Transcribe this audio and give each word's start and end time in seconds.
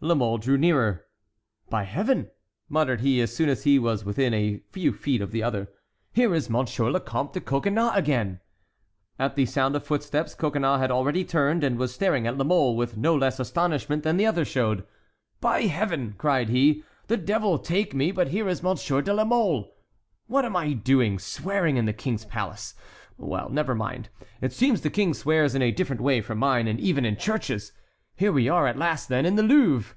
La 0.00 0.14
Mole 0.14 0.38
drew 0.38 0.56
nearer. 0.56 1.06
"By 1.70 1.82
Heaven!" 1.82 2.30
muttered 2.68 3.00
he 3.00 3.20
as 3.20 3.34
soon 3.34 3.48
as 3.48 3.64
he 3.64 3.80
was 3.80 4.04
within 4.04 4.32
a 4.32 4.60
few 4.70 4.92
feet 4.92 5.20
of 5.20 5.32
the 5.32 5.42
other, 5.42 5.72
"here 6.12 6.32
is 6.36 6.48
Monsieur 6.48 6.88
le 6.88 7.00
Comte 7.00 7.32
de 7.32 7.40
Coconnas 7.40 7.96
again!" 7.96 8.38
At 9.18 9.34
the 9.34 9.44
sound 9.44 9.74
of 9.74 9.82
footsteps 9.82 10.36
Coconnas 10.36 10.78
had 10.78 10.92
already 10.92 11.24
turned, 11.24 11.64
and 11.64 11.76
was 11.78 11.92
staring 11.92 12.28
at 12.28 12.38
La 12.38 12.44
Mole 12.44 12.76
with 12.76 12.96
no 12.96 13.16
less 13.16 13.40
astonishment 13.40 14.04
than 14.04 14.18
the 14.18 14.24
other 14.24 14.44
showed. 14.44 14.86
"By 15.40 15.62
Heaven!" 15.62 16.14
cried 16.16 16.48
he. 16.48 16.84
"The 17.08 17.16
devil 17.16 17.58
take 17.58 17.92
me 17.92 18.12
but 18.12 18.28
here 18.28 18.46
is 18.48 18.62
Monsieur 18.62 19.02
de 19.02 19.12
la 19.12 19.24
Mole! 19.24 19.74
What 20.28 20.44
am 20.44 20.54
I 20.54 20.74
doing? 20.74 21.18
Swearing 21.18 21.76
in 21.76 21.86
the 21.86 21.92
King's 21.92 22.24
palace? 22.24 22.76
Well, 23.16 23.48
never 23.48 23.74
mind; 23.74 24.10
it 24.40 24.52
seems 24.52 24.82
the 24.82 24.90
King 24.90 25.12
swears 25.12 25.56
in 25.56 25.62
a 25.62 25.72
different 25.72 26.00
way 26.00 26.20
from 26.20 26.38
mine, 26.38 26.68
and 26.68 26.78
even 26.78 27.04
in 27.04 27.16
churches. 27.16 27.72
Here 28.14 28.32
we 28.32 28.48
are 28.48 28.66
at 28.66 28.76
last, 28.76 29.08
then, 29.08 29.24
in 29.24 29.36
the 29.36 29.44
Louvre!" 29.44 29.94